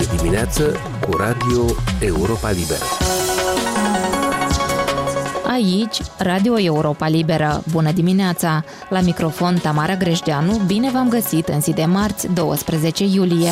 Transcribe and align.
Este 0.00 0.16
dimineață 0.16 0.76
cu 1.08 1.16
Radio 1.16 1.64
Europa 2.00 2.50
Liberă. 2.50 2.84
Aici, 5.46 6.00
Radio 6.18 6.60
Europa 6.60 7.08
Liberă. 7.08 7.62
Bună 7.70 7.92
dimineața! 7.92 8.64
La 8.88 9.00
microfon 9.00 9.58
Tamara 9.62 9.94
Greșdeanu, 9.94 10.60
bine 10.66 10.90
v-am 10.90 11.08
găsit 11.08 11.48
în 11.48 11.60
zi 11.60 11.72
de 11.72 11.84
marți, 11.84 12.32
12 12.32 13.04
iulie 13.04 13.50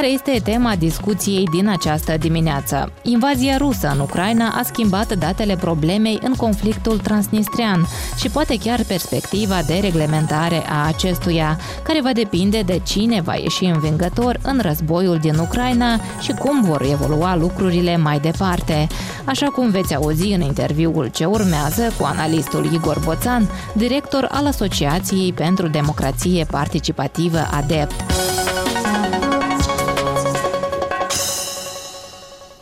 care 0.00 0.12
este 0.12 0.40
tema 0.44 0.76
discuției 0.76 1.44
din 1.44 1.68
această 1.68 2.16
dimineață. 2.16 2.92
Invazia 3.02 3.56
rusă 3.56 3.90
în 3.92 4.00
Ucraina 4.00 4.48
a 4.48 4.62
schimbat 4.62 5.12
datele 5.12 5.56
problemei 5.56 6.18
în 6.22 6.34
conflictul 6.34 6.98
transnistrian 6.98 7.86
și 8.18 8.28
poate 8.28 8.56
chiar 8.56 8.80
perspectiva 8.86 9.62
de 9.66 9.78
reglementare 9.82 10.62
a 10.68 10.86
acestuia, 10.86 11.58
care 11.82 12.00
va 12.02 12.12
depinde 12.12 12.60
de 12.60 12.80
cine 12.84 13.20
va 13.20 13.34
ieși 13.34 13.64
învingător 13.64 14.38
în 14.42 14.60
războiul 14.62 15.18
din 15.18 15.38
Ucraina 15.38 16.00
și 16.20 16.32
cum 16.32 16.62
vor 16.62 16.82
evolua 16.90 17.36
lucrurile 17.36 17.96
mai 17.96 18.20
departe. 18.20 18.86
Așa 19.24 19.46
cum 19.46 19.70
veți 19.70 19.94
auzi 19.94 20.32
în 20.32 20.40
interviul 20.40 21.10
ce 21.14 21.24
urmează 21.24 21.92
cu 21.98 22.04
analistul 22.04 22.72
Igor 22.72 23.00
Boțan, 23.04 23.48
director 23.72 24.28
al 24.30 24.46
Asociației 24.46 25.32
pentru 25.32 25.68
Democrație 25.68 26.44
Participativă 26.44 27.48
ADEPT. 27.50 28.29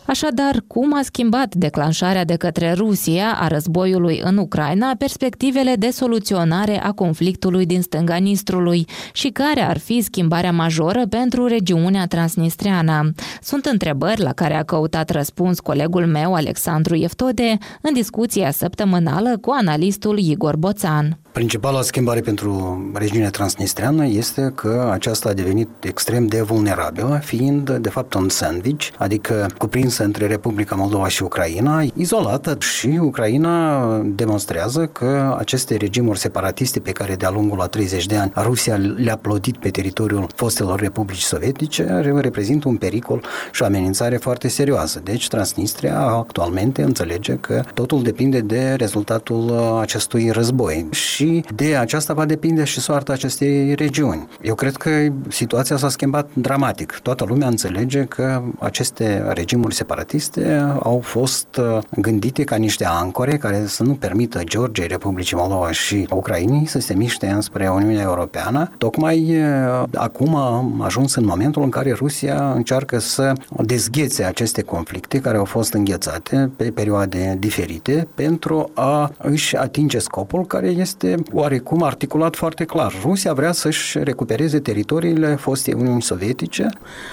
Așadar, 0.09 0.65
cum 0.67 0.95
a 0.95 1.03
schimbat 1.03 1.55
declanșarea 1.55 2.25
de 2.25 2.37
către 2.37 2.73
Rusia 2.73 3.37
a 3.41 3.47
războiului 3.47 4.21
în 4.25 4.37
Ucraina 4.37 4.95
perspectivele 4.99 5.75
de 5.75 5.91
soluționare 5.91 6.83
a 6.83 6.93
conflictului 6.93 7.67
din 7.67 7.83
stânga 7.83 8.17
Nistrului 8.17 8.87
și 9.13 9.29
care 9.29 9.61
ar 9.61 9.79
fi 9.79 10.01
schimbarea 10.01 10.53
majoră 10.53 11.07
pentru 11.07 11.47
regiunea 11.47 12.07
transnistreană? 12.07 13.13
Sunt 13.43 13.65
întrebări 13.65 14.21
la 14.21 14.33
care 14.33 14.55
a 14.55 14.63
căutat 14.63 15.11
răspuns 15.11 15.61
colegul 15.61 16.07
meu 16.07 16.35
Alexandru 16.35 16.95
Eftode 16.95 17.59
în 17.81 17.93
discuția 17.93 18.51
săptămânală 18.51 19.39
cu 19.41 19.51
analistul 19.51 20.19
Igor 20.19 20.57
Boțan. 20.57 21.19
Principala 21.39 21.83
schimbare 21.83 22.21
pentru 22.21 22.83
regiunea 22.95 23.31
transnistreană 23.31 24.07
este 24.07 24.53
că 24.55 24.91
aceasta 24.93 25.29
a 25.29 25.33
devenit 25.33 25.69
extrem 25.81 26.27
de 26.27 26.41
vulnerabilă, 26.41 27.21
fiind 27.25 27.71
de 27.71 27.89
fapt 27.89 28.15
un 28.15 28.29
sandwich, 28.29 28.89
adică 28.97 29.47
cuprinsă 29.59 30.05
între 30.05 30.27
Republica 30.27 30.75
Moldova 30.75 31.09
și 31.09 31.23
Ucraina, 31.23 31.85
izolată 31.95 32.57
și 32.61 32.99
Ucraina 33.01 33.99
demonstrează 34.05 34.87
că 34.87 35.37
aceste 35.39 35.77
regimuri 35.77 36.19
separatiste 36.19 36.81
pe 36.81 36.91
care 36.91 37.15
de-a 37.15 37.31
lungul 37.31 37.61
a 37.61 37.67
30 37.67 38.07
de 38.07 38.17
ani 38.17 38.33
Rusia 38.37 38.77
le-a 38.77 39.17
plodit 39.17 39.57
pe 39.57 39.71
teritoriul 39.71 40.27
fostelor 40.35 40.81
republici 40.81 41.23
sovietice 41.23 42.01
reprezintă 42.21 42.69
un 42.69 42.77
pericol 42.77 43.25
și 43.53 43.63
o 43.63 43.65
amenințare 43.65 44.17
foarte 44.17 44.49
serioasă. 44.49 45.01
Deci 45.05 45.29
Transnistria 45.29 45.99
actualmente 46.01 46.83
înțelege 46.83 47.35
că 47.35 47.63
totul 47.75 48.03
depinde 48.03 48.41
de 48.41 48.75
rezultatul 48.77 49.53
acestui 49.81 50.31
război 50.31 50.87
și 50.91 51.28
de 51.55 51.77
aceasta 51.77 52.15
va 52.15 52.25
depinde 52.25 52.65
și 52.65 52.81
soarta 52.81 53.13
acestei 53.13 53.75
regiuni. 53.75 54.29
Eu 54.43 54.55
cred 54.55 54.77
că 54.77 54.91
situația 55.29 55.77
s-a 55.77 55.89
schimbat 55.89 56.29
dramatic. 56.33 56.99
Toată 57.03 57.25
lumea 57.29 57.49
înțelege 57.49 58.05
că 58.05 58.43
aceste 58.59 59.25
regimuri 59.33 59.75
separatiste 59.75 60.75
au 60.83 61.01
fost 61.05 61.57
uh, 61.57 61.79
gândite 62.01 62.45
ca 62.45 62.57
niște 62.57 62.85
ancore 62.87 63.37
care 63.37 63.65
să 63.67 63.83
nu 63.83 63.95
permită 63.95 64.41
Georgiei, 64.45 64.87
Republicii 64.87 65.37
Moldova 65.37 65.73
și 65.73 66.07
Ucrainei 66.11 66.67
să 66.67 66.79
se 66.79 66.95
miște 66.95 67.27
înspre 67.27 67.69
Uniunea 67.69 68.03
Europeană. 68.03 68.71
Tocmai 68.79 69.37
uh, 69.37 69.83
acum 69.95 70.35
am 70.35 70.81
ajuns 70.81 71.15
în 71.15 71.25
momentul 71.25 71.63
în 71.63 71.71
care 71.71 71.93
Rusia 71.93 72.53
încearcă 72.53 72.99
să 72.99 73.33
dezghețe 73.65 74.25
aceste 74.25 74.63
conflicte 74.63 75.21
care 75.21 75.37
au 75.37 75.45
fost 75.45 75.73
înghețate 75.73 76.51
pe 76.57 76.71
perioade 76.71 77.37
diferite 77.39 78.09
pentru 78.15 78.71
a 78.75 79.13
își 79.19 79.57
atinge 79.57 79.99
scopul 79.99 80.47
care 80.47 80.67
este 80.67 81.15
oarecum 81.33 81.83
articulat 81.83 82.37
foarte 82.37 82.65
clar. 82.65 82.93
Rusia 83.03 83.33
vrea 83.33 83.53
să-și 83.53 83.99
recupereze 83.99 84.59
teritoriile 84.59 85.35
fostei 85.35 85.75
Uniuni 85.75 86.03
Sovietice. 86.03 86.69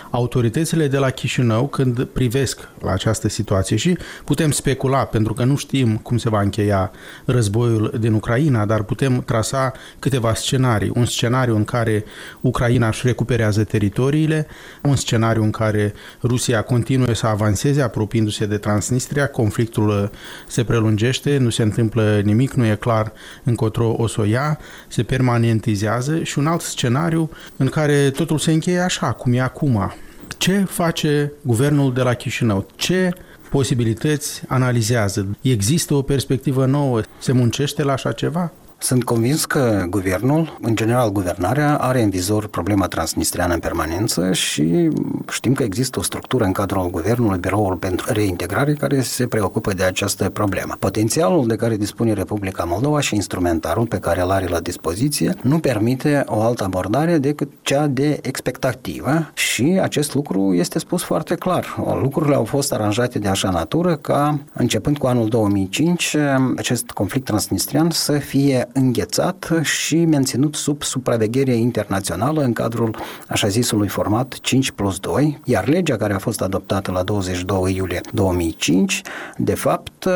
Autoritățile 0.10 0.88
de 0.88 0.98
la 0.98 1.10
Chișinău, 1.10 1.68
când 1.68 2.04
privesc 2.04 2.70
la 2.82 2.92
această 2.92 3.30
situație 3.30 3.76
și 3.76 3.98
putem 4.26 4.52
specula, 4.52 5.06
pentru 5.06 5.34
că 5.34 5.44
nu 5.44 5.56
știm 5.56 5.98
cum 5.98 6.18
se 6.18 6.30
va 6.30 6.42
încheia 6.42 6.92
războiul 7.26 7.94
din 8.00 8.14
Ucraina, 8.14 8.66
dar 8.66 8.84
putem 8.84 9.22
trasa 9.22 9.72
câteva 10.00 10.34
scenarii. 10.34 10.92
Un 10.96 11.06
scenariu 11.06 11.56
în 11.56 11.64
care 11.64 12.04
Ucraina 12.42 12.88
își 12.88 13.08
recuperează 13.08 13.64
teritoriile, 13.64 14.48
un 14.84 14.96
scenariu 14.96 15.44
în 15.44 15.52
care 15.52 15.94
Rusia 16.24 16.62
continuă 16.62 17.14
să 17.14 17.28
avanseze, 17.28 17.82
apropiindu-se 17.82 18.46
de 18.46 18.58
Transnistria, 18.58 19.28
conflictul 19.28 20.12
se 20.48 20.64
prelungește, 20.64 21.38
nu 21.38 21.50
se 21.50 21.62
întâmplă 21.62 22.22
nimic, 22.24 22.54
nu 22.54 22.66
e 22.66 22.76
clar 22.76 23.14
încotro 23.44 23.85
o 23.88 24.08
să 24.08 24.22
o 24.22 24.24
ia, 24.24 24.60
se 24.88 25.04
permanentizează 25.04 26.24
și 26.24 26.40
un 26.40 26.48
alt 26.48 26.62
scenariu 26.62 27.30
în 27.58 27.68
care 27.68 28.10
totul 28.10 28.38
se 28.38 28.52
încheie 28.52 28.80
așa, 28.80 29.12
cum 29.12 29.34
e 29.34 29.42
acum. 29.42 29.94
Ce 30.38 30.66
face 30.70 31.32
guvernul 31.42 31.94
de 31.94 32.02
la 32.02 32.14
Chișinău? 32.14 32.68
Ce 32.76 33.12
posibilități 33.50 34.42
analizează? 34.48 35.28
Există 35.42 35.94
o 35.94 36.02
perspectivă 36.02 36.66
nouă? 36.66 37.02
Se 37.20 37.32
muncește 37.32 37.84
la 37.84 37.94
așa 37.94 38.12
ceva? 38.12 38.52
Sunt 38.78 39.04
convins 39.04 39.46
că 39.46 39.86
guvernul, 39.90 40.58
în 40.62 40.76
general 40.76 41.12
guvernarea, 41.12 41.78
are 41.78 42.02
în 42.02 42.10
vizor 42.10 42.48
problema 42.48 42.88
transnistriană 42.88 43.54
în 43.54 43.60
permanență 43.60 44.34
și 44.34 44.90
știm 45.32 45.54
că 45.54 45.64
există 45.64 46.00
o 46.00 46.02
structură 46.02 46.44
în 46.44 46.52
cadrul 46.52 46.90
guvernului, 46.90 47.38
Biroul 47.38 47.76
pentru 47.76 48.14
Reintegrare, 48.14 48.74
care 48.74 49.02
se 49.02 49.28
preocupă 49.28 49.74
de 49.74 49.84
această 49.84 50.30
problemă. 50.30 50.76
Potențialul 50.80 51.48
de 51.48 51.56
care 51.56 51.76
dispune 51.76 52.14
Republica 52.14 52.64
Moldova 52.64 53.00
și 53.00 53.16
instrumentarul 53.16 53.86
pe 53.86 53.98
care 53.98 54.22
îl 54.22 54.32
are 54.32 54.48
la 54.48 54.60
dispoziție 54.60 55.34
nu 55.42 55.60
permite 55.60 56.24
o 56.26 56.42
altă 56.42 56.64
abordare 56.64 57.18
decât 57.18 57.52
cea 57.62 57.88
de 57.88 58.20
expectativă 58.22 59.32
și 59.34 59.80
acest 59.82 60.14
lucru 60.14 60.54
este 60.54 60.80
spus 60.80 61.04
foarte 61.04 61.36
clar. 61.36 61.76
Lucrurile 62.02 62.36
au 62.36 62.44
fost 62.44 62.74
aranjate 62.74 63.20
de 63.20 63.28
așa 63.28 63.50
natură 63.50 63.96
ca, 63.96 64.40
începând 64.54 64.98
cu 64.98 65.08
anul 65.08 65.28
2005, 65.30 66.16
acest 66.56 66.90
conflict 66.90 67.26
transnistrian 67.26 67.90
să 67.90 68.18
fie 68.18 68.65
înghețat 68.74 69.60
și 69.62 70.06
menținut 70.06 70.56
sub 70.56 70.84
supraveghere 70.84 71.54
internațională 71.54 72.42
în 72.42 72.54
cadrul 72.54 72.96
așa 73.28 73.48
zisului 73.48 73.88
format 73.88 74.38
5 74.42 74.72
plus 74.72 75.00
2, 75.00 75.40
iar 75.44 75.68
legea 75.68 75.96
care 75.96 76.14
a 76.14 76.18
fost 76.18 76.42
adoptată 76.42 76.92
la 76.92 77.04
22 77.04 77.76
iulie 77.76 78.02
2005, 78.14 79.02
de 79.38 79.54
fapt, 79.54 80.08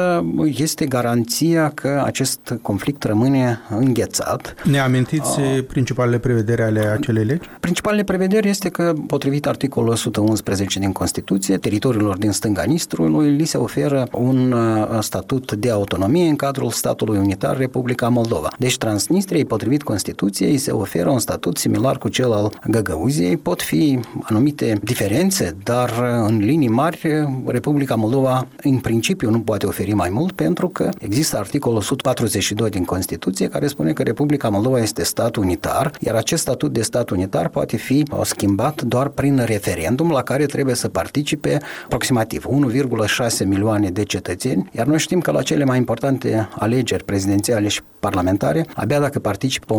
este 0.44 0.86
garanția 0.86 1.72
că 1.74 2.02
acest 2.06 2.54
conflict 2.62 3.04
rămâne 3.04 3.60
înghețat. 3.70 4.56
Ne 4.64 4.80
amintiți 4.80 5.40
uh, 5.40 5.64
principalele 5.68 6.18
prevederi 6.18 6.62
ale 6.62 6.80
acelei 6.80 7.26
legi? 7.26 7.50
Principalele 7.60 8.04
prevederi 8.04 8.50
este 8.50 8.70
că, 8.70 8.94
potrivit 9.08 9.48
articolul 9.48 9.90
111 9.90 10.80
din 10.80 10.92
Constituție, 10.92 11.58
teritoriilor 11.58 12.18
din 12.18 12.32
stânga 12.32 12.64
Nistrului 12.64 13.30
li 13.30 13.46
se 13.46 13.58
oferă 13.58 14.08
un 14.12 14.56
statut 15.00 15.52
de 15.52 15.70
autonomie 15.70 16.30
în 16.30 16.36
cadrul 16.36 16.70
statului 16.70 17.18
unitar 17.18 17.58
Republica 17.58 18.08
Moldova. 18.08 18.39
Deci 18.58 18.78
Transnistriei, 18.78 19.46
potrivit 19.46 19.84
Constituției, 19.84 20.58
se 20.58 20.72
oferă 20.72 21.10
un 21.10 21.20
statut 21.20 21.58
similar 21.58 21.98
cu 21.98 22.10
cel 22.10 22.32
al 22.32 22.52
Găgăuziei. 22.68 23.38
Pot 23.38 23.62
fi 23.62 24.00
anumite 24.22 24.80
diferențe, 24.84 25.56
dar 25.64 25.92
în 26.28 26.38
linii 26.38 26.68
mari 26.68 27.28
Republica 27.46 27.96
Moldova 27.96 28.48
în 28.64 28.78
principiu 28.78 29.30
nu 29.30 29.40
poate 29.40 29.66
oferi 29.66 29.94
mai 29.94 30.10
mult 30.10 30.32
pentru 30.32 30.68
că 30.68 30.90
există 31.00 31.38
articolul 31.38 31.78
142 31.78 32.70
din 32.70 32.86
Constituție 32.86 33.48
care 33.48 33.68
spune 33.68 33.94
că 33.94 34.04
Republica 34.04 34.50
Moldova 34.50 34.80
este 34.80 35.04
stat 35.04 35.36
unitar, 35.36 35.92
iar 36.00 36.16
acest 36.16 36.42
statut 36.42 36.74
de 36.74 36.82
stat 36.82 37.10
unitar 37.10 37.48
poate 37.48 37.78
fi 37.78 38.04
schimbat 38.24 38.82
doar 38.82 39.08
prin 39.08 39.44
referendum 39.46 40.12
la 40.12 40.24
care 40.24 40.46
trebuie 40.46 40.76
să 40.76 40.88
participe 40.88 41.60
aproximativ 41.84 42.46
1,6 42.46 43.46
milioane 43.46 43.90
de 43.90 44.04
cetățeni, 44.04 44.70
iar 44.72 44.86
noi 44.86 45.00
știm 45.00 45.20
că 45.20 45.32
la 45.32 45.42
cele 45.42 45.64
mai 45.64 45.78
importante 45.78 46.50
alegeri 46.58 47.04
prezidențiale 47.04 47.68
și 47.68 47.82
parlamentare 48.00 48.29
parlamentare, 48.38 48.66
abia 48.82 49.00
dacă 49.00 49.20
participă 49.20 49.76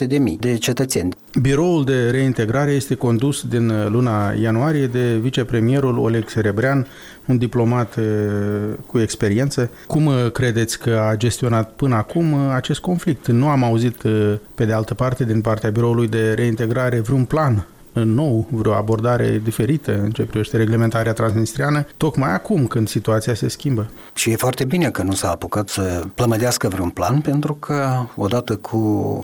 1.500.000 0.00 0.06
de 0.06 0.18
mii 0.18 0.36
de 0.36 0.56
cetățeni. 0.56 1.14
Biroul 1.40 1.84
de 1.84 2.10
reintegrare 2.10 2.70
este 2.70 2.94
condus 2.94 3.42
din 3.48 3.72
luna 3.88 4.32
ianuarie 4.40 4.86
de 4.86 5.16
vicepremierul 5.16 5.98
Oleg 5.98 6.28
Serebrean, 6.28 6.86
un 7.26 7.38
diplomat 7.38 7.98
cu 8.86 8.98
experiență. 8.98 9.70
Cum 9.86 10.10
credeți 10.32 10.78
că 10.78 11.00
a 11.10 11.16
gestionat 11.16 11.70
până 11.70 11.94
acum 11.94 12.34
acest 12.34 12.80
conflict? 12.80 13.26
Nu 13.26 13.48
am 13.48 13.64
auzit, 13.64 13.96
pe 14.54 14.64
de 14.64 14.72
altă 14.72 14.94
parte, 14.94 15.24
din 15.24 15.40
partea 15.40 15.70
biroului 15.70 16.08
de 16.08 16.32
reintegrare 16.32 17.00
vreun 17.00 17.24
plan 17.24 17.66
nou, 17.92 18.46
vreo 18.50 18.72
abordare 18.72 19.40
diferită 19.44 20.00
în 20.02 20.10
ce 20.10 20.22
privește 20.22 20.56
reglementarea 20.56 21.12
transnistriană, 21.12 21.86
tocmai 21.96 22.34
acum 22.34 22.66
când 22.66 22.88
situația 22.88 23.34
se 23.34 23.48
schimbă. 23.48 23.90
Și 24.14 24.30
e 24.30 24.36
foarte 24.36 24.64
bine 24.64 24.90
că 24.90 25.02
nu 25.02 25.12
s-a 25.12 25.30
apucat 25.30 25.68
să 25.68 26.02
plămădească 26.14 26.68
vreun 26.68 26.88
plan, 26.88 27.20
pentru 27.20 27.54
că 27.54 28.04
odată 28.16 28.56
cu 28.56 28.78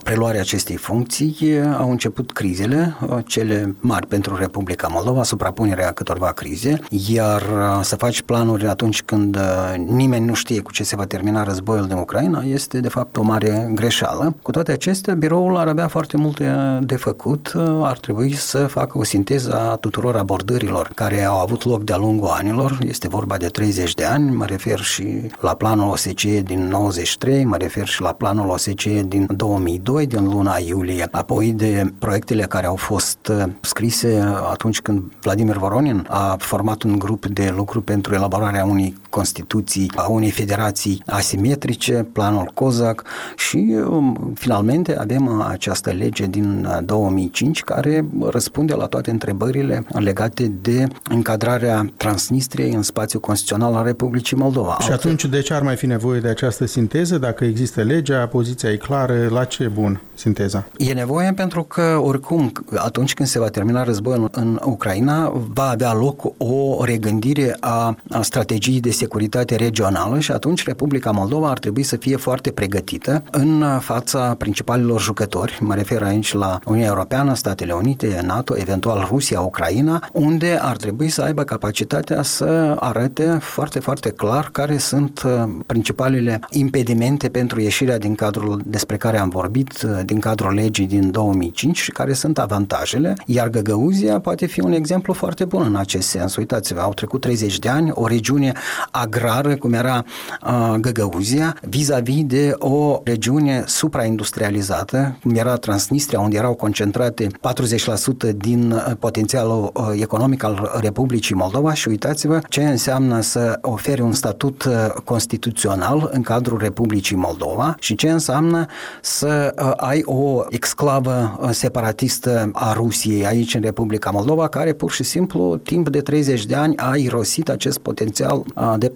preluarea 0.04 0.40
acestei 0.40 0.76
funcții 0.76 1.36
au 1.78 1.90
început 1.90 2.32
crizele, 2.32 2.96
cele 3.26 3.74
mari 3.80 4.06
pentru 4.06 4.36
Republica 4.36 4.88
Moldova, 4.90 5.22
suprapunerea 5.22 5.92
câtorva 5.92 6.32
crize, 6.32 6.80
iar 7.08 7.42
să 7.82 7.96
faci 7.96 8.22
planuri 8.22 8.66
atunci 8.66 9.02
când 9.02 9.38
nimeni 9.86 10.26
nu 10.26 10.34
știe 10.34 10.60
cu 10.60 10.72
ce 10.72 10.82
se 10.82 10.96
va 10.96 11.04
termina 11.04 11.42
războiul 11.42 11.86
din 11.86 11.96
Ucraina 11.96 12.42
este 12.42 12.80
de 12.80 12.88
fapt 12.88 13.16
o 13.16 13.22
mare 13.22 13.70
greșeală. 13.74 14.36
Cu 14.42 14.50
toate 14.50 14.72
acestea, 14.72 15.14
biroul 15.14 15.56
ar 15.56 15.68
avea 15.68 15.88
foarte 15.88 16.16
multe 16.16 16.78
de 16.82 16.96
făcut, 16.96 17.52
ar 17.82 17.98
trebui 17.98 18.34
să 18.34 18.57
facă 18.66 18.98
o 18.98 19.04
sinteză 19.04 19.54
a 19.54 19.76
tuturor 19.76 20.16
abordărilor 20.16 20.90
care 20.94 21.24
au 21.24 21.38
avut 21.38 21.64
loc 21.64 21.84
de-a 21.84 21.96
lungul 21.96 22.28
anilor, 22.28 22.78
este 22.86 23.08
vorba 23.08 23.36
de 23.36 23.46
30 23.46 23.94
de 23.94 24.04
ani, 24.04 24.30
mă 24.30 24.44
refer 24.44 24.80
și 24.80 25.30
la 25.40 25.54
planul 25.54 25.90
OSCE 25.90 26.40
din 26.40 26.68
93, 26.68 27.44
mă 27.44 27.56
refer 27.56 27.86
și 27.86 28.02
la 28.02 28.12
planul 28.12 28.48
OSCE 28.48 29.02
din 29.06 29.26
2002, 29.36 30.06
din 30.06 30.24
luna 30.24 30.56
iulie, 30.66 31.08
apoi 31.10 31.52
de 31.52 31.92
proiectele 31.98 32.42
care 32.42 32.66
au 32.66 32.76
fost 32.76 33.18
uh, 33.30 33.44
scrise 33.60 34.34
atunci 34.50 34.80
când 34.80 35.02
Vladimir 35.20 35.56
Voronin 35.56 36.06
a 36.08 36.36
format 36.38 36.82
un 36.82 36.98
grup 36.98 37.26
de 37.26 37.52
lucru 37.56 37.80
pentru 37.80 38.14
elaborarea 38.14 38.64
unei 38.64 38.96
Constituții, 39.10 39.92
a 39.96 40.08
unei 40.08 40.30
federații 40.30 41.02
asimetrice, 41.06 42.06
planul 42.12 42.50
COZAC 42.54 43.02
și 43.36 43.76
um, 43.88 44.32
finalmente 44.34 44.98
avem 44.98 45.40
această 45.40 45.90
lege 45.90 46.26
din 46.26 46.68
2005 46.84 47.62
care 47.62 48.04
răspunde 48.20 48.47
la 48.56 48.86
toate 48.86 49.10
întrebările 49.10 49.84
legate 49.88 50.52
de 50.62 50.86
încadrarea 51.10 51.92
Transnistriei 51.96 52.72
în 52.72 52.82
spațiul 52.82 53.20
constituțional 53.20 53.74
al 53.74 53.84
Republicii 53.84 54.36
Moldova. 54.36 54.76
Și 54.80 54.90
atunci 54.90 55.24
de 55.24 55.40
ce 55.40 55.54
ar 55.54 55.62
mai 55.62 55.76
fi 55.76 55.86
nevoie 55.86 56.20
de 56.20 56.28
această 56.28 56.66
sinteză? 56.66 57.18
Dacă 57.18 57.44
există 57.44 57.82
legea, 57.82 58.26
poziția 58.26 58.70
e 58.70 58.76
clară, 58.76 59.28
la 59.30 59.44
ce 59.44 59.70
bun 59.74 60.00
sinteza? 60.14 60.66
E 60.76 60.92
nevoie 60.92 61.32
pentru 61.32 61.62
că 61.62 62.00
oricum 62.02 62.52
atunci 62.76 63.14
când 63.14 63.28
se 63.28 63.38
va 63.38 63.48
termina 63.48 63.82
războiul 63.82 64.28
în 64.32 64.60
Ucraina 64.64 65.32
va 65.52 65.68
avea 65.68 65.92
loc 65.92 66.22
o 66.36 66.84
regândire 66.84 67.56
a, 67.60 67.96
a 68.10 68.22
strategiei 68.22 68.80
de 68.80 68.90
securitate 68.90 69.56
regională 69.56 70.18
și 70.18 70.32
atunci 70.32 70.64
Republica 70.64 71.10
Moldova 71.10 71.50
ar 71.50 71.58
trebui 71.58 71.82
să 71.82 71.96
fie 71.96 72.16
foarte 72.16 72.50
pregătită 72.50 73.22
în 73.30 73.64
fața 73.80 74.34
principalilor 74.38 75.00
jucători, 75.00 75.58
mă 75.60 75.74
refer 75.74 76.02
aici 76.02 76.32
la 76.32 76.58
Uniunea 76.64 76.88
Europeană, 76.88 77.34
Statele 77.34 77.72
Unite, 77.72 78.20
NATO, 78.24 78.37
eventual 78.56 79.06
Rusia, 79.10 79.40
Ucraina, 79.40 80.08
unde 80.12 80.58
ar 80.62 80.76
trebui 80.76 81.08
să 81.08 81.22
aibă 81.22 81.42
capacitatea 81.42 82.22
să 82.22 82.76
arate 82.78 83.38
foarte, 83.40 83.78
foarte 83.78 84.10
clar 84.10 84.48
care 84.52 84.78
sunt 84.78 85.22
uh, 85.22 85.44
principalele 85.66 86.40
impedimente 86.50 87.28
pentru 87.28 87.60
ieșirea 87.60 87.98
din 87.98 88.14
cadrul 88.14 88.62
despre 88.64 88.96
care 88.96 89.18
am 89.18 89.28
vorbit, 89.28 89.82
uh, 89.82 90.00
din 90.04 90.20
cadrul 90.20 90.54
legii 90.54 90.86
din 90.86 91.10
2005 91.10 91.78
și 91.78 91.90
care 91.90 92.12
sunt 92.12 92.38
avantajele, 92.38 93.14
iar 93.26 93.48
Găgăuzia 93.48 94.20
poate 94.20 94.46
fi 94.46 94.60
un 94.60 94.72
exemplu 94.72 95.12
foarte 95.12 95.44
bun 95.44 95.62
în 95.66 95.76
acest 95.76 96.08
sens. 96.08 96.36
Uitați-vă, 96.36 96.80
au 96.80 96.94
trecut 96.94 97.20
30 97.20 97.58
de 97.58 97.68
ani, 97.68 97.90
o 97.94 98.06
regiune 98.06 98.52
agrară, 98.90 99.56
cum 99.56 99.72
era 99.72 100.04
uh, 100.42 100.74
Găgăuzia, 100.80 101.56
vis-a-vis 101.62 102.24
de 102.24 102.54
o 102.58 103.00
regiune 103.04 103.64
supraindustrializată, 103.66 105.18
cum 105.22 105.34
era 105.34 105.56
Transnistria, 105.56 106.20
unde 106.20 106.36
erau 106.36 106.54
concentrate 106.54 107.26
40% 107.26 108.27
din 108.32 108.70
uh, 108.70 108.92
potențialul 108.98 109.70
uh, 109.74 109.88
economic 110.00 110.42
al 110.42 110.78
Republicii 110.80 111.34
Moldova 111.34 111.74
și 111.74 111.88
uitați-vă 111.88 112.40
ce 112.48 112.62
înseamnă 112.62 113.20
să 113.20 113.58
oferi 113.62 114.00
un 114.00 114.12
statut 114.12 114.64
uh, 114.64 114.74
constituțional 115.04 116.08
în 116.12 116.22
cadrul 116.22 116.58
Republicii 116.58 117.16
Moldova 117.16 117.74
și 117.78 117.94
ce 117.94 118.10
înseamnă 118.10 118.66
să 119.00 119.52
ai 119.76 120.02
o 120.04 120.44
exclavă 120.48 121.40
separatistă 121.50 122.50
a 122.52 122.72
Rusiei 122.72 123.26
aici 123.26 123.54
în 123.54 123.60
Republica 123.60 124.10
Moldova, 124.10 124.48
care 124.48 124.72
pur 124.72 124.90
și 124.90 125.02
simplu 125.02 125.56
timp 125.62 125.88
de 125.88 126.00
30 126.00 126.44
de 126.44 126.54
ani 126.54 126.76
a 126.76 126.96
irosit 126.96 127.48
acest 127.48 127.78
potențial 127.78 128.44
de 128.76 128.92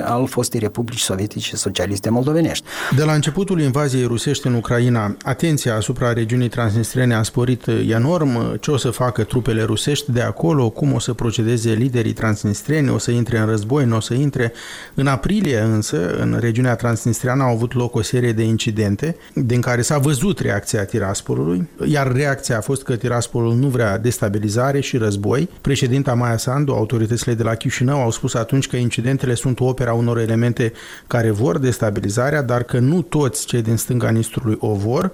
40% 0.00 0.02
al 0.04 0.26
fostei 0.26 0.60
Republici 0.60 1.00
Sovietice 1.00 1.56
Socialiste 1.56 2.10
Moldovenești. 2.10 2.64
De 2.96 3.02
la 3.02 3.12
începutul 3.12 3.60
invaziei 3.60 4.06
rusești 4.06 4.46
în 4.46 4.54
Ucraina, 4.54 5.16
atenția 5.22 5.76
asupra 5.76 6.12
regiunii 6.12 6.48
transnistrene 6.48 7.14
a 7.14 7.22
sporit 7.22 7.66
enorm. 8.10 8.58
Ce 8.58 8.70
o 8.70 8.76
să 8.76 8.90
facă 8.90 9.24
trupele 9.24 9.62
rusești 9.62 10.12
de 10.12 10.20
acolo, 10.20 10.70
cum 10.70 10.92
o 10.92 10.98
să 10.98 11.12
procedeze 11.12 11.72
liderii 11.72 12.12
transnistreni, 12.12 12.90
o 12.90 12.98
să 12.98 13.10
intre 13.10 13.38
în 13.38 13.46
război, 13.46 13.84
nu 13.84 13.96
o 13.96 14.00
să 14.00 14.14
intre. 14.14 14.52
În 14.94 15.06
aprilie 15.06 15.58
însă, 15.58 16.14
în 16.18 16.36
regiunea 16.40 16.74
transnistriană 16.74 17.42
au 17.42 17.50
avut 17.54 17.74
loc 17.74 17.94
o 17.94 18.02
serie 18.02 18.32
de 18.32 18.42
incidente 18.42 19.16
din 19.34 19.60
care 19.60 19.82
s-a 19.82 19.98
văzut 19.98 20.38
reacția 20.38 20.84
Tiraspolului, 20.84 21.68
iar 21.84 22.12
reacția 22.12 22.56
a 22.56 22.60
fost 22.60 22.82
că 22.82 22.96
Tiraspolul 22.96 23.54
nu 23.54 23.68
vrea 23.68 23.98
destabilizare 23.98 24.80
și 24.80 24.96
război. 24.96 25.48
Președinta 25.60 26.14
Maia 26.14 26.36
Sandu, 26.36 26.72
autoritățile 26.72 27.34
de 27.34 27.42
la 27.42 27.54
Chișinău 27.54 28.00
au 28.00 28.10
spus 28.10 28.34
atunci 28.34 28.68
că 28.68 28.76
incidentele 28.76 29.34
sunt 29.34 29.60
opera 29.60 29.92
unor 29.92 30.18
elemente 30.18 30.72
care 31.06 31.30
vor 31.30 31.58
destabilizarea, 31.58 32.42
dar 32.42 32.62
că 32.62 32.78
nu 32.78 33.02
toți 33.02 33.46
cei 33.46 33.62
din 33.62 33.76
stânga 33.76 34.10
Nistrului 34.10 34.56
o 34.60 34.74
vor 34.74 35.12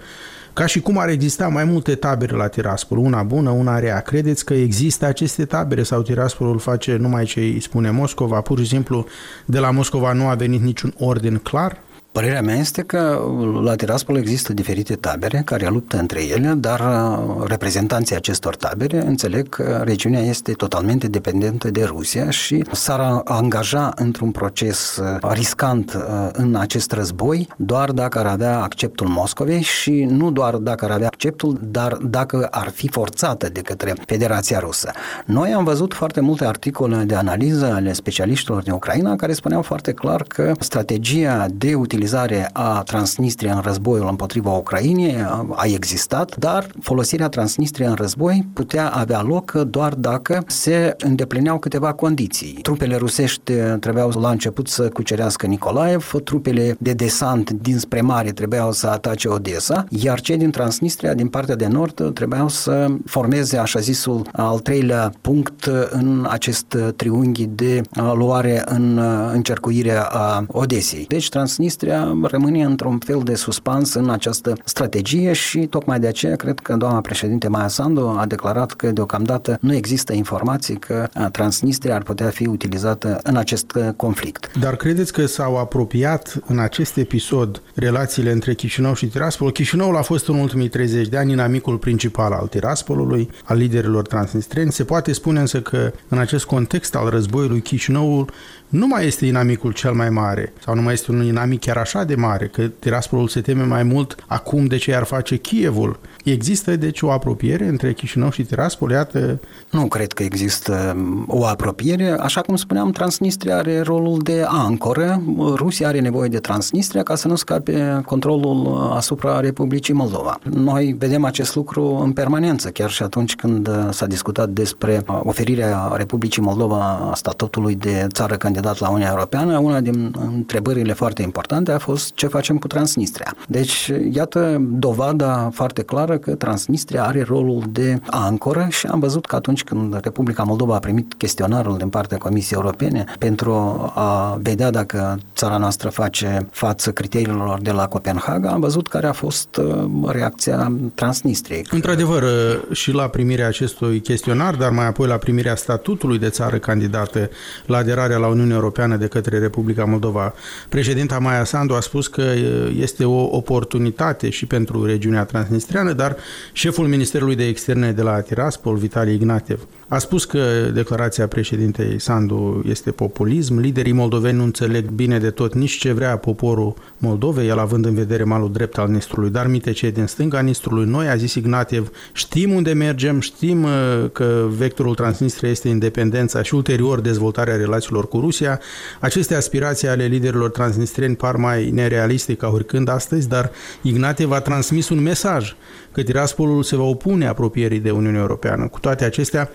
ca 0.57 0.67
și 0.67 0.81
cum 0.81 0.99
ar 0.99 1.09
exista 1.09 1.49
mai 1.49 1.65
multe 1.65 1.95
tabere 1.95 2.37
la 2.37 2.49
Tiraspol, 2.49 2.99
una 2.99 3.23
bună, 3.23 3.51
una 3.51 3.79
rea. 3.79 4.01
Credeți 4.01 4.45
că 4.45 4.55
există 4.55 5.07
aceste 5.07 5.45
tabere 5.45 5.83
sau 5.83 6.03
Tiraspolul 6.03 6.59
face 6.59 6.97
numai 6.97 7.25
ce 7.25 7.41
îi 7.41 7.61
spune 7.61 7.91
Moscova? 7.91 8.41
Pur 8.41 8.59
și 8.59 8.67
simplu 8.67 9.07
de 9.45 9.59
la 9.59 9.71
Moscova 9.71 10.13
nu 10.13 10.29
a 10.29 10.35
venit 10.35 10.61
niciun 10.61 10.95
ordin 10.99 11.37
clar? 11.37 11.79
Părerea 12.17 12.43
mea 12.43 12.55
este 12.57 12.83
că 12.83 13.21
la 13.63 13.75
Tiraspol 13.75 14.17
există 14.17 14.53
diferite 14.53 14.95
tabere 14.95 15.43
care 15.45 15.67
luptă 15.67 15.99
între 15.99 16.25
ele, 16.25 16.53
dar 16.57 16.81
uh, 16.81 17.45
reprezentanții 17.47 18.17
acestor 18.17 18.57
tabere 18.57 19.07
înțeleg 19.07 19.49
că 19.49 19.83
regiunea 19.85 20.21
este 20.21 20.53
totalmente 20.53 21.07
dependentă 21.07 21.71
de 21.71 21.85
Rusia 21.85 22.31
și 22.31 22.65
s-ar 22.73 23.21
angaja 23.25 23.93
într-un 23.97 24.31
proces 24.31 24.97
uh, 24.97 25.31
riscant 25.33 25.95
uh, 25.95 26.29
în 26.33 26.55
acest 26.55 26.93
război 26.93 27.49
doar 27.57 27.91
dacă 27.91 28.19
ar 28.19 28.27
avea 28.27 28.61
acceptul 28.61 29.07
Moscovei 29.07 29.63
și 29.63 30.07
nu 30.11 30.31
doar 30.31 30.55
dacă 30.55 30.85
ar 30.85 30.91
avea 30.91 31.07
acceptul, 31.07 31.59
dar 31.63 31.93
dacă 31.93 32.49
ar 32.51 32.69
fi 32.69 32.89
forțată 32.89 33.49
de 33.49 33.61
către 33.61 33.95
Federația 34.07 34.59
Rusă. 34.59 34.91
Noi 35.27 35.53
am 35.53 35.65
văzut 35.65 35.95
foarte 35.95 36.21
multe 36.21 36.45
articole 36.45 36.97
de 36.97 37.15
analiză 37.15 37.73
ale 37.73 37.93
specialiștilor 37.93 38.63
din 38.63 38.73
Ucraina 38.73 39.17
care 39.17 39.33
spuneau 39.33 39.63
foarte 39.63 39.93
clar 39.93 40.23
că 40.23 40.53
strategia 40.59 41.47
de 41.51 41.75
utilizare 41.75 42.05
utilizare 42.07 42.51
a 42.53 42.83
Transnistria 42.83 43.55
în 43.55 43.61
războiul 43.61 44.07
împotriva 44.09 44.51
Ucrainei 44.51 45.17
a 45.55 45.65
existat, 45.65 46.37
dar 46.37 46.67
folosirea 46.81 47.29
Transnistriei 47.29 47.89
în 47.89 47.95
război 47.95 48.49
putea 48.53 48.89
avea 48.89 49.23
loc 49.23 49.53
doar 49.53 49.95
dacă 49.95 50.45
se 50.47 50.95
îndeplineau 50.99 51.59
câteva 51.59 51.93
condiții. 51.93 52.59
Trupele 52.63 52.97
rusești 52.97 53.53
trebuiau 53.81 54.11
la 54.21 54.31
început 54.31 54.69
să 54.69 54.89
cucerească 54.89 55.47
Nicolaev, 55.47 56.13
trupele 56.25 56.77
de 56.79 56.93
desant 56.93 57.51
dinspre 57.51 58.01
mare 58.01 58.31
trebuiau 58.31 58.73
să 58.73 58.87
atace 58.87 59.29
Odessa, 59.29 59.85
iar 59.91 60.21
cei 60.21 60.37
din 60.37 60.51
Transnistria, 60.51 61.15
din 61.15 61.29
partea 61.29 61.55
de 61.55 61.67
nord, 61.67 62.15
trebuiau 62.15 62.49
să 62.49 62.87
formeze 63.05 63.57
așa 63.57 63.81
zisul 63.81 64.29
al 64.33 64.59
treilea 64.59 65.13
punct 65.21 65.71
în 65.91 66.27
acest 66.31 66.77
triunghi 66.97 67.47
de 67.47 67.81
luare 68.15 68.63
în 68.67 68.99
încercuirea 69.33 70.03
a 70.03 70.45
Odesei. 70.49 71.05
Deci 71.09 71.29
Transnistria 71.29 71.96
rămâne 72.23 72.65
într-un 72.65 72.99
fel 72.99 73.21
de 73.25 73.35
suspans 73.35 73.95
în 73.95 74.11
această 74.11 74.53
strategie 74.65 75.33
și 75.33 75.59
tocmai 75.59 76.01
de 76.01 76.07
aceea 76.07 76.37
cred 76.37 76.59
că 76.59 76.75
doamna 76.77 77.01
președinte 77.01 77.49
Maia 77.49 77.69
Sandu 77.69 78.17
a 78.19 78.27
declarat 78.27 78.73
că 78.73 78.91
deocamdată 78.91 79.59
nu 79.61 79.75
există 79.75 80.13
informații 80.13 80.77
că 80.77 81.09
Transnistria 81.33 81.95
ar 81.95 82.03
putea 82.03 82.29
fi 82.29 82.47
utilizată 82.47 83.21
în 83.23 83.37
acest 83.37 83.79
conflict. 83.97 84.59
Dar 84.61 84.77
credeți 84.77 85.13
că 85.13 85.27
s-au 85.27 85.57
apropiat 85.59 86.43
în 86.47 86.59
acest 86.59 86.97
episod 86.97 87.63
relațiile 87.75 88.33
între 88.33 88.55
Chișinău 88.55 88.95
și 88.95 89.07
Tiraspol? 89.07 89.53
Chișinăul 89.53 89.97
a 89.97 90.03
fost 90.03 90.29
în 90.29 90.39
ultimii 90.39 90.69
30 90.69 91.09
de 91.09 91.17
ani 91.17 91.33
inamicul 91.33 91.77
principal 91.77 92.33
al 92.33 92.47
Tiraspolului, 92.47 93.31
al 93.45 93.57
liderilor 93.57 94.07
transnistreni. 94.07 94.73
Se 94.73 94.85
poate 94.85 95.13
spune 95.13 95.41
însă 95.41 95.61
că 95.61 95.93
în 96.09 96.19
acest 96.19 96.45
context 96.45 96.95
al 96.95 97.09
războiului 97.09 97.61
Chișinăul 97.61 98.31
nu 98.69 98.87
mai 98.87 99.07
este 99.07 99.27
inamicul 99.27 99.73
cel 99.73 99.93
mai 99.93 100.11
mare 100.11 100.53
sau 100.65 100.75
nu 100.75 100.83
mai 100.83 100.93
este 100.93 101.11
un 101.11 101.25
inamic 101.25 101.61
chiar 101.61 101.76
chiar 101.77 101.85
așa 101.85 102.05
de 102.05 102.15
mare, 102.15 102.47
că 102.47 102.63
Tiraspolul 102.63 103.29
se 103.29 103.41
teme 103.41 103.65
mai 103.65 103.83
mult 103.83 104.15
acum 104.27 104.67
de 104.67 104.77
ce 104.77 104.95
ar 104.95 105.05
face 105.05 105.37
Kievul. 105.37 105.99
Există 106.25 106.77
deci 106.77 107.03
o 107.03 107.11
apropiere 107.11 107.67
între 107.67 107.93
Chișinău 107.93 108.31
și 108.31 108.43
Tiraspol? 108.43 108.91
Iată... 108.91 109.41
Nu 109.71 109.87
cred 109.87 110.13
că 110.13 110.23
există 110.23 110.95
um, 110.97 111.25
o 111.29 111.45
apropiere. 111.45 112.17
Așa 112.21 112.41
cum 112.41 112.57
spuneam, 112.57 112.91
Transnistria 112.91 113.57
are 113.57 113.81
rolul 113.81 114.19
de 114.23 114.45
ancoră. 114.49 115.23
Rusia 115.55 115.89
are 115.89 116.01
nevoie 116.01 116.29
de 116.29 116.39
Transnistria 116.39 117.03
ca 117.03 117.15
să 117.15 117.29
nu 117.29 117.35
scape 117.35 118.03
controlul 118.07 118.67
uh, 118.67 118.97
asupra 118.97 119.41
Republicii 119.41 119.95
Moldova. 119.95 120.39
Noi 120.43 120.97
vedem 120.99 121.25
acest 121.25 121.55
lucru 121.55 122.01
în 122.05 122.13
permanență, 122.13 122.69
chiar 122.69 122.91
și 122.91 123.03
atunci 123.03 123.35
când 123.35 123.69
uh, 123.69 123.75
s-a 123.91 124.07
discutat 124.07 124.49
despre 124.49 125.03
uh, 125.09 125.21
oferirea 125.23 125.93
Republicii 125.97 126.43
Moldova 126.43 127.09
a 127.11 127.15
statutului 127.15 127.75
de 127.75 128.07
țară 128.13 128.37
candidat 128.37 128.79
la 128.79 128.89
Uniunea 128.89 129.11
Europeană, 129.11 129.59
una 129.59 129.81
din 129.81 130.15
întrebările 130.35 130.93
foarte 130.93 131.23
importante 131.23 131.66
a 131.73 131.79
fost 131.79 132.15
ce 132.15 132.27
facem 132.27 132.59
cu 132.59 132.67
Transnistria. 132.67 133.37
Deci, 133.49 133.93
iată 134.13 134.57
dovada 134.61 135.51
foarte 135.53 135.83
clară 135.83 136.19
că 136.19 136.35
Transnistria 136.35 137.05
are 137.05 137.23
rolul 137.23 137.63
de 137.71 138.01
ancoră 138.07 138.67
și 138.71 138.87
am 138.87 138.99
văzut 138.99 139.27
că 139.27 139.37
atunci 139.37 139.65
când 139.65 140.01
Republica 140.03 140.43
Moldova 140.43 140.75
a 140.75 140.79
primit 140.79 141.15
chestionarul 141.15 141.77
din 141.77 141.89
partea 141.89 142.19
Comisiei 142.19 142.59
Europene 142.63 143.05
pentru 143.19 143.53
a 143.95 144.39
vedea 144.43 144.71
dacă 144.71 145.19
țara 145.35 145.57
noastră 145.57 145.89
face 145.89 146.49
față 146.51 146.93
criteriilor 146.93 147.61
de 147.61 147.71
la 147.71 147.87
Copenhaga, 147.87 148.51
am 148.51 148.61
văzut 148.61 148.89
care 148.89 149.07
a 149.07 149.13
fost 149.13 149.57
uh, 149.57 150.11
reacția 150.13 150.73
Transnistriei. 150.95 151.67
Într-adevăr, 151.71 152.23
uh, 152.23 152.77
și 152.77 152.93
la 152.93 153.09
primirea 153.09 153.47
acestui 153.47 154.01
chestionar, 154.01 154.55
dar 154.55 154.71
mai 154.71 154.87
apoi 154.87 155.07
la 155.07 155.17
primirea 155.17 155.55
statutului 155.55 156.19
de 156.19 156.29
țară 156.29 156.59
candidată 156.59 157.31
la 157.67 157.77
aderarea 157.77 158.17
la 158.17 158.27
Uniunea 158.27 158.55
Europeană 158.55 158.97
de 158.97 159.07
către 159.07 159.39
Republica 159.39 159.85
Moldova, 159.85 160.35
președinta 160.69 161.19
Maia 161.19 161.45
Sandu 161.57 161.75
a 161.75 161.81
spus 161.81 162.07
că 162.07 162.23
uh, 162.23 162.77
este 162.81 163.05
o 163.05 163.37
oportunitate 163.37 164.31
și 164.31 164.47
pentru 164.47 164.85
regiunea 164.85 165.25
transnistriană, 165.25 165.93
dar 165.93 166.17
șeful 166.53 166.87
Ministerului 166.87 167.37
de 167.37 167.47
Externe 167.47 167.93
de 167.93 168.03
la 168.03 168.21
Tiraspol, 168.21 168.77
Vitalie 168.77 169.15
Ignatev, 169.15 169.67
a 169.89 169.99
spus 169.99 170.25
că 170.25 170.39
declarația 170.75 171.27
președintei 171.27 172.01
Sandu 172.01 172.63
este 172.69 172.91
populism, 172.91 173.59
liderii 173.59 173.93
moldoveni 173.93 174.37
nu 174.37 174.43
înțeleg 174.43 174.89
bine 174.89 175.19
de 175.19 175.31
tot 175.31 175.55
nici 175.55 175.79
ce 175.79 175.93
vrea 175.93 176.17
poporul 176.17 176.75
Moldovei, 176.99 177.49
el 177.49 177.59
având 177.59 177.85
în 177.85 177.95
vedere 177.95 178.25
malul 178.25 178.53
drept 178.53 178.79
al 178.79 178.89
Nistrului, 178.89 179.31
dar 179.31 179.47
mite 179.47 179.73
ce 179.73 179.91
din 179.91 180.07
stânga 180.07 180.41
Nistrului. 180.41 180.87
Noi, 180.87 181.09
a 181.09 181.17
zis 181.17 181.35
Ignatiev, 181.35 181.91
știm 182.13 182.53
unde 182.53 182.73
mergem, 182.73 183.21
știm 183.21 183.63
uh, 183.63 183.71
că 184.13 184.47
vectorul 184.57 184.95
Transnistria 184.95 185.51
este 185.51 185.69
independența 185.69 186.43
și 186.43 186.55
ulterior 186.55 187.01
dezvoltarea 187.01 187.57
relațiilor 187.57 188.09
cu 188.09 188.21
Rusia. 188.21 188.61
Aceste 189.01 189.35
aspirații 189.35 189.89
ale 189.89 190.05
liderilor 190.05 190.51
transnistrieni 190.51 191.17
par 191.17 191.37
mai 191.47 191.71
nerealiste 191.71 192.35
ca 192.35 192.49
oricând 192.49 192.89
astăzi, 192.89 193.29
dar 193.29 193.51
Ignatiev 193.83 194.33
a 194.33 194.41
transmis 194.41 194.89
un 194.89 195.03
mesaj 195.03 195.55
că 195.93 196.03
Tiraspolul 196.03 196.63
se 196.63 196.77
va 196.77 196.83
opune 196.83 197.27
apropierii 197.27 197.81
de 197.81 197.91
Uniunea 197.91 198.21
Europeană. 198.21 198.69
Cu 198.69 198.81
toate 198.81 199.05
acestea, 199.05 199.51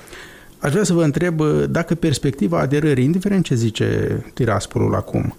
aș 0.60 0.72
vrea 0.72 0.84
să 0.84 0.94
vă 0.94 1.04
întreb 1.04 1.40
uh, 1.40 1.64
dacă 1.70 1.96
perspectiva 1.96 2.60
aderării, 2.60 3.04
indiferent 3.04 3.44
ce 3.44 3.56
zice 3.56 3.88
Tiraspolul 4.34 4.96
acum, 4.96 5.36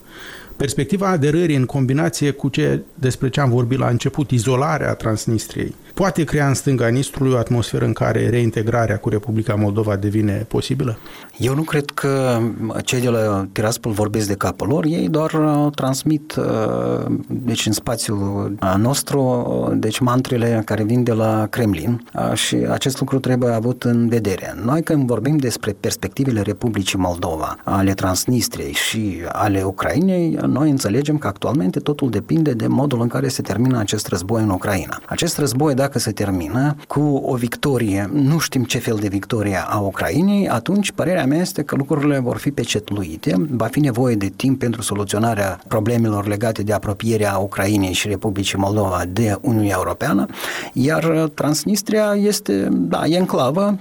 perspectiva 0.56 1.08
aderării 1.08 1.56
în 1.56 1.64
combinație 1.64 2.30
cu 2.30 2.48
ce 2.48 2.80
despre 2.94 3.28
ce 3.28 3.40
am 3.40 3.50
vorbit 3.50 3.78
la 3.78 3.88
început, 3.88 4.30
izolarea 4.30 4.94
Transnistriei, 4.94 5.74
poate 6.02 6.24
crea 6.24 6.48
în 6.48 6.54
stânga 6.54 6.88
Nistrului 6.88 7.32
o 7.32 7.36
atmosferă 7.36 7.84
în 7.84 7.92
care 7.92 8.28
reintegrarea 8.28 8.98
cu 8.98 9.08
Republica 9.08 9.54
Moldova 9.54 9.96
devine 9.96 10.46
posibilă? 10.48 10.96
Eu 11.38 11.54
nu 11.54 11.62
cred 11.62 11.90
că 11.90 12.40
cei 12.84 13.00
de 13.00 13.08
la 13.08 13.46
Tiraspol 13.52 13.92
vorbesc 13.92 14.28
de 14.28 14.34
capul 14.34 14.68
lor, 14.68 14.84
ei 14.84 15.08
doar 15.08 15.32
uh, 15.32 15.72
transmit 15.74 16.34
uh, 16.34 17.14
deci 17.26 17.66
în 17.66 17.72
spațiul 17.72 18.54
uh, 18.62 18.74
nostru 18.76 19.72
deci 19.76 19.98
mantrele 19.98 20.62
care 20.64 20.82
vin 20.82 21.02
de 21.02 21.12
la 21.12 21.46
Kremlin 21.50 22.04
și 22.34 22.56
acest 22.70 22.98
lucru 22.98 23.18
trebuie 23.18 23.50
avut 23.50 23.82
în 23.82 24.08
vedere. 24.08 24.54
Noi 24.64 24.82
când 24.82 25.06
vorbim 25.06 25.36
despre 25.36 25.76
perspectivele 25.80 26.40
Republicii 26.40 26.98
Moldova, 26.98 27.56
ale 27.64 27.92
Transnistriei 27.92 28.72
și 28.72 29.18
ale 29.28 29.62
Ucrainei, 29.62 30.38
noi 30.46 30.70
înțelegem 30.70 31.18
că 31.18 31.26
actualmente 31.26 31.78
totul 31.78 32.10
depinde 32.10 32.52
de 32.52 32.66
modul 32.66 33.00
în 33.00 33.08
care 33.08 33.28
se 33.28 33.42
termină 33.42 33.78
acest 33.78 34.06
război 34.06 34.42
în 34.42 34.50
Ucraina. 34.50 35.00
Acest 35.06 35.38
război, 35.38 35.74
dacă 35.74 35.91
se 35.98 36.12
termină 36.12 36.76
cu 36.88 37.00
o 37.00 37.34
victorie, 37.34 38.10
nu 38.12 38.38
știm 38.38 38.64
ce 38.64 38.78
fel 38.78 38.96
de 39.00 39.08
victorie 39.08 39.64
a 39.66 39.78
Ucrainei, 39.78 40.48
atunci 40.48 40.92
părerea 40.92 41.26
mea 41.26 41.40
este 41.40 41.62
că 41.62 41.76
lucrurile 41.76 42.18
vor 42.18 42.36
fi 42.36 42.50
pecetluite, 42.50 43.34
va 43.50 43.66
fi 43.66 43.80
nevoie 43.80 44.14
de 44.14 44.32
timp 44.36 44.58
pentru 44.58 44.82
soluționarea 44.82 45.60
problemelor 45.68 46.26
legate 46.26 46.62
de 46.62 46.72
apropierea 46.72 47.36
Ucrainei 47.36 47.92
și 47.92 48.08
Republicii 48.08 48.58
Moldova 48.58 49.02
de 49.08 49.38
Uniunea 49.40 49.74
Europeană, 49.76 50.26
iar 50.72 51.30
Transnistria 51.34 52.14
este, 52.16 52.68
da, 52.70 53.06
e 53.06 53.16
enclavă 53.16 53.78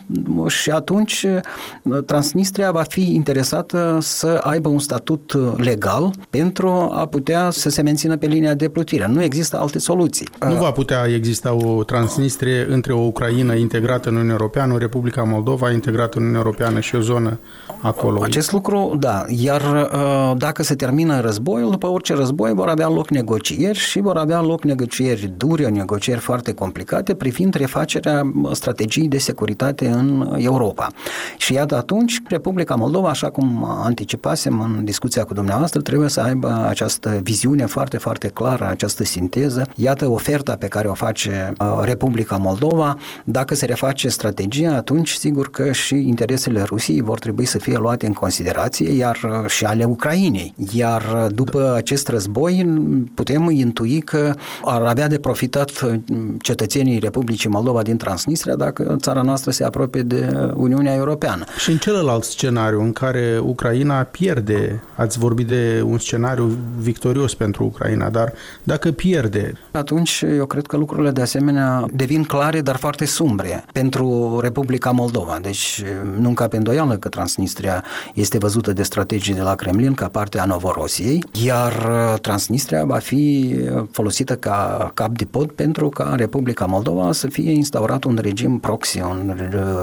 și 0.47 0.69
atunci 0.69 1.25
Transnistria 2.05 2.71
va 2.71 2.81
fi 2.81 3.13
interesată 3.13 3.97
să 4.01 4.41
aibă 4.43 4.69
un 4.69 4.79
statut 4.79 5.33
legal 5.57 6.11
pentru 6.29 6.69
a 6.69 7.05
putea 7.05 7.49
să 7.49 7.69
se 7.69 7.81
mențină 7.81 8.17
pe 8.17 8.25
linia 8.25 8.53
de 8.53 8.69
plutire. 8.69 9.07
Nu 9.07 9.23
există 9.23 9.59
alte 9.59 9.79
soluții. 9.79 10.27
Nu 10.47 10.55
va 10.55 10.71
putea 10.71 11.05
exista 11.15 11.53
o 11.53 11.83
Transnistrie 11.91 12.65
între 12.69 12.93
o 12.93 12.99
Ucraina 12.99 13.53
integrată 13.53 14.09
în 14.09 14.15
Uniunea 14.15 14.35
Europeană, 14.39 14.73
o 14.73 14.77
Republica 14.77 15.23
Moldova 15.23 15.71
integrată 15.71 16.17
în 16.17 16.23
Uniunea 16.23 16.41
Europeană 16.45 16.79
și 16.79 16.95
o 16.95 16.99
zonă 16.99 17.39
acolo. 17.81 18.23
Acest 18.23 18.51
lucru, 18.51 18.95
da. 18.99 19.25
Iar 19.27 19.61
uh, 19.61 20.37
dacă 20.37 20.63
se 20.63 20.75
termină 20.75 21.19
războiul, 21.19 21.71
după 21.71 21.87
orice 21.87 22.13
război 22.13 22.53
vor 22.53 22.67
avea 22.67 22.89
loc 22.89 23.09
negocieri 23.09 23.77
și 23.77 23.99
vor 23.99 24.17
avea 24.17 24.41
loc 24.41 24.63
negocieri 24.63 25.33
dure, 25.37 25.67
negocieri 25.67 26.19
foarte 26.19 26.53
complicate 26.53 27.13
privind 27.13 27.53
refacerea 27.53 28.31
strategiei 28.51 29.07
de 29.07 29.17
securitate 29.17 29.87
în 29.87 30.35
Europa. 30.37 30.87
Și 31.37 31.53
iată 31.53 31.75
atunci, 31.75 32.21
Republica 32.27 32.75
Moldova, 32.75 33.09
așa 33.09 33.29
cum 33.29 33.65
anticipasem 33.83 34.59
în 34.59 34.85
discuția 34.85 35.23
cu 35.23 35.33
dumneavoastră, 35.33 35.81
trebuie 35.81 36.09
să 36.09 36.21
aibă 36.21 36.65
această 36.67 37.19
viziune 37.23 37.65
foarte, 37.65 37.97
foarte 37.97 38.27
clară, 38.27 38.67
această 38.69 39.03
sinteză. 39.03 39.67
Iată 39.75 40.09
oferta 40.09 40.55
pe 40.55 40.67
care 40.67 40.87
o 40.87 40.93
face 40.93 41.53
uh, 41.59 41.79
Republica 41.83 42.37
Moldova. 42.37 42.97
Dacă 43.23 43.55
se 43.55 43.65
reface 43.65 44.07
strategia, 44.07 44.75
atunci 44.75 45.11
sigur 45.11 45.49
că 45.49 45.71
și 45.71 45.95
interesele 46.07 46.63
Rusiei 46.63 47.01
vor 47.01 47.19
trebui 47.19 47.45
să 47.45 47.57
fie 47.57 47.77
luate 47.77 48.05
în 48.05 48.13
considerație, 48.13 48.91
iar 48.91 49.19
uh, 49.23 49.49
și 49.49 49.65
ale 49.65 49.83
Ucrainei. 49.83 50.53
Iar 50.73 51.01
uh, 51.01 51.33
după 51.35 51.73
acest 51.75 52.07
război 52.07 52.65
putem 53.13 53.49
intui 53.49 53.99
că 53.99 54.33
ar 54.63 54.81
avea 54.81 55.07
de 55.07 55.19
profitat 55.19 55.71
cetățenii 56.41 56.99
Republicii 56.99 57.49
Moldova 57.49 57.81
din 57.81 57.97
Transnistria 57.97 58.55
dacă 58.55 58.95
țara 58.99 59.21
noastră 59.21 59.51
se 59.51 59.63
apropie 59.63 60.01
de 60.01 60.51
Uniunea 60.55 60.95
Europeană. 60.95 61.43
Și 61.57 61.71
în 61.71 61.77
celălalt 61.77 62.23
scenariu 62.23 62.81
în 62.81 62.91
care 62.91 63.39
Ucraina 63.43 63.95
pierde, 64.03 64.83
ați 64.95 65.19
vorbit 65.19 65.47
de 65.47 65.81
un 65.85 65.97
scenariu 65.97 66.57
victorios 66.77 67.35
pentru 67.35 67.63
Ucraina, 67.63 68.09
dar 68.09 68.33
dacă 68.63 68.91
pierde... 68.91 69.53
Atunci 69.71 70.23
eu 70.37 70.45
cred 70.45 70.65
că 70.65 70.77
lucrurile 70.77 71.11
de 71.11 71.21
asemenea 71.21 71.70
devin 71.93 72.23
clare, 72.23 72.61
dar 72.61 72.75
foarte 72.75 73.05
sumbre 73.05 73.65
pentru 73.73 74.39
Republica 74.41 74.91
Moldova. 74.91 75.37
Deci 75.41 75.83
nu 76.19 76.29
ca 76.29 76.47
pe 76.47 76.57
îndoială 76.57 76.97
că 76.97 77.09
Transnistria 77.09 77.83
este 78.13 78.37
văzută 78.37 78.73
de 78.73 78.83
strategii 78.83 79.33
de 79.33 79.41
la 79.41 79.55
Kremlin 79.55 79.93
ca 79.93 80.07
parte 80.07 80.39
a 80.39 80.45
Novorosiei, 80.45 81.23
iar 81.43 81.73
Transnistria 82.21 82.85
va 82.85 82.97
fi 82.97 83.55
folosită 83.91 84.35
ca 84.35 84.91
cap 84.93 85.09
de 85.09 85.25
pod 85.25 85.51
pentru 85.51 85.89
ca 85.89 86.13
Republica 86.15 86.65
Moldova 86.65 87.11
să 87.11 87.27
fie 87.27 87.51
instaurat 87.51 88.03
un 88.03 88.19
regim 88.21 88.59
proxy, 88.59 88.99
un 88.99 89.35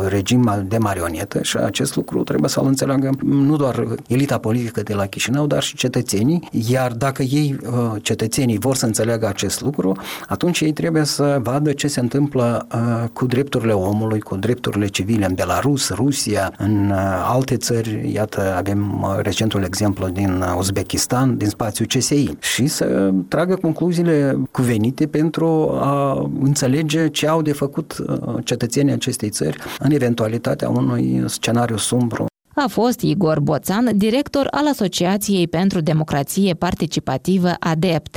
regim 0.09 0.65
de 0.69 0.79
marionetă 0.79 1.43
și 1.43 1.57
acest 1.57 1.97
lucru 1.97 2.23
trebuie 2.23 2.51
să-l 2.51 2.67
înțeleagă 2.67 3.11
nu 3.23 3.57
doar 3.57 3.87
elita 4.09 4.39
politică 4.39 4.83
de 4.83 4.95
la 4.95 5.07
Chișinău, 5.07 5.47
dar 5.47 5.63
și 5.63 5.77
cetățenii, 5.77 6.49
iar 6.69 6.93
dacă 6.93 7.23
ei, 7.23 7.57
uh, 7.63 8.03
cetățenii, 8.03 8.59
vor 8.59 8.77
să 8.77 8.87
înțeleagă 8.87 9.27
acest 9.27 9.61
lucru, 9.61 9.97
atunci 10.29 10.61
ei 10.61 10.73
trebuie 10.73 11.05
să 11.05 11.39
vadă 11.43 11.73
ce 11.79 11.87
se 11.89 12.01
întâmplă 12.01 12.67
uh, 12.75 13.09
cu 13.13 13.27
drepturile 13.27 13.73
omului, 13.73 14.21
cu 14.21 14.37
drepturile 14.37 14.87
civile 14.87 15.25
în 15.27 15.35
Belarus, 15.35 15.89
Rusia, 15.89 16.53
în 16.59 16.91
uh, 16.91 16.97
alte 17.33 17.57
țări. 17.57 18.13
Iată, 18.13 18.55
avem 18.57 19.07
recentul 19.23 19.63
exemplu 19.63 20.09
din 20.09 20.45
Uzbekistan, 20.59 21.37
din 21.37 21.49
spațiul 21.49 21.87
CSI 21.87 22.37
și 22.41 22.67
să 22.67 23.13
tragă 23.29 23.55
concluziile 23.55 24.39
cuvenite 24.51 25.07
pentru 25.07 25.79
a 25.81 26.13
înțelege 26.41 27.09
ce 27.09 27.29
au 27.29 27.43
de 27.43 27.53
făcut 27.53 27.97
cetățenii 28.45 28.93
acestei 28.93 29.31
țări 29.31 29.59
în 29.79 29.91
eventualitatea 29.91 30.69
unui 30.69 31.25
scenariu 31.27 31.77
sumbru 31.77 32.27
a 32.65 32.69
fost 32.69 33.01
Igor 33.01 33.41
Boțan, 33.41 33.91
director 33.97 34.47
al 34.51 34.67
Asociației 34.69 35.49
pentru 35.49 35.81
Democrație 35.81 36.55
Participativă 36.55 37.51
ADEPT. 37.61 38.17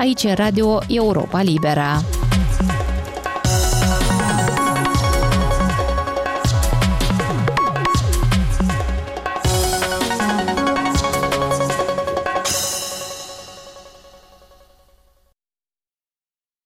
aici 0.00 0.24
în 0.24 0.34
Radio 0.34 0.78
Europa 0.88 1.42
Libera. 1.42 2.00